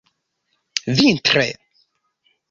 vintre 0.93 1.45